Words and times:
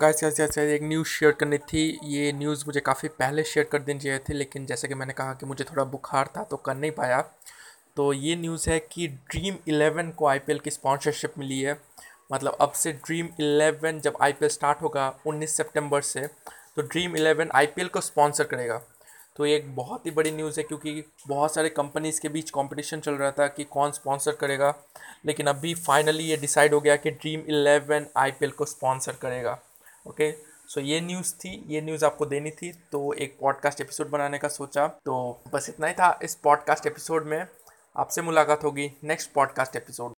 Guys 0.00 0.20
guys 0.22 0.38
guys 0.38 0.56
एक 0.58 0.82
news 0.82 1.08
share 1.08 1.32
करनी 1.32 1.56
थी। 1.60 1.80
ये 2.04 2.30
न्यूज़ 2.32 2.62
मुझे 2.66 2.80
काफ़ी 2.80 3.08
पहले 3.08 3.42
शेयर 3.44 3.66
कर 3.72 3.78
देनी 3.78 4.00
चाहिए 4.00 4.18
थी, 4.18 4.34
लेकिन 4.34 4.66
जैसे 4.66 4.88
कि 4.88 4.94
मैंने 4.94 5.12
कहा 5.12 5.32
कि 5.34 5.46
मुझे 5.46 5.64
थोड़ा 5.64 5.84
बुखार 5.84 6.28
था 6.36 6.44
तो 6.44 6.56
कर 6.56 6.74
नहीं 6.74 6.90
पाया। 6.90 7.20
तो 7.96 8.12
ये 8.12 8.36
न्यूज़ 8.36 8.68
है 8.70 8.78
कि 8.92 9.08
ड्रीम 9.08 9.56
इलेवन 9.68 10.10
को 10.10 10.26
आईपीएल 10.26 10.58
की 10.58 10.70
स्पॉन्सरशिप 10.70 11.34
मिली 11.38 11.60
है। 11.60 11.78
मतलब 12.32 12.56
अब 12.60 12.72
से 12.72 12.92
ड्रीम 12.94 13.28
इलेवन 13.40 14.00
जब 14.00 14.16
आईपीएल 14.22 14.50
स्टार्ट 14.50 14.82
होगा 14.82 15.08
उन्नीस 15.26 15.56
सेप्टेम्बर 15.56 16.00
से 16.02 16.26
तो 16.76 16.82
ड्रीम 16.82 17.16
इलेवन 17.16 17.50
आईपीएल 17.54 17.88
को 17.88 18.00
स्पॉन्सर 18.00 18.44
करेगा। 18.46 18.80
तो 19.36 19.46
ये 19.46 19.56
एक 19.56 19.74
बहुत 19.76 20.06
ही 20.06 20.10
बड़ी 20.10 20.30
न्यूज़ 20.30 20.60
है, 20.60 20.64
क्योंकि 20.64 21.04
बहुत 21.28 21.54
सारे 21.54 21.68
कंपनीज़ 21.70 22.20
के 22.20 22.28
बीच 22.28 22.50
कंपटीशन 22.50 23.00
चल 23.00 23.14
रहा 23.14 23.30
था 23.30 23.46
कि 23.48 23.64
कौन 23.64 23.92
स्पॉन्सर 23.92 24.36
करेगा। 24.40 24.74
लेकिन 25.26 25.46
अभी 25.46 25.74
फाइनली 25.76 26.24
ये 26.24 26.36
डिसाइड 26.36 26.74
हो 26.74 26.80
गया 26.80 26.96
कि 26.96 27.10
ड्रीम 27.10 27.40
इलेवन 27.48 28.06
आईपीएल 28.16 28.50
को 28.50 28.64
स्पॉन्सर 28.66 29.12
करेगा। 29.22 29.60
ओके? 30.06 30.32
सो 30.66 30.80
ये 30.80 31.00
न्यूज़ 31.00 31.34
थी, 31.34 31.64
ये 31.68 31.80
न्यूज़ 31.80 32.04
आपको 32.04 32.26
देनी 32.26 32.50
थी 32.50 32.72
तो 32.92 33.12
एक 33.12 33.36
पॉडकास्ट 33.40 33.80
एपिसोड 33.80 34.10
बनाने 34.10 34.38
का 34.38 34.48
सोचा। 34.48 34.86
तो 34.86 35.42
बस 35.52 35.68
इतना 35.68 35.86
ही 35.86 35.92
था 35.92 36.18
इस 36.22 36.34
पॉडकास्ट 36.34 36.86
एपिसोड 36.86 37.26
में। 37.26 37.46
आपसे 37.96 38.22
मुलाकात 38.22 38.64
होगी 38.64 38.90
नेक्स्ट 39.04 39.32
पॉडकास्ट 39.32 39.76
एपिसोड 39.76 40.12